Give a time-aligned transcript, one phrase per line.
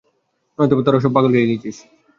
[0.59, 1.77] নয়তো বা তোরা সব পাগল হয়ে গেছিস!